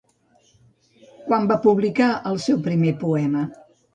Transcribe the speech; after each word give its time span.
Quan 1.27 1.45
va 1.51 1.57
publicar 1.67 2.09
el 2.31 2.41
seu 2.47 2.59
primer 2.69 2.97
poema? 3.07 3.45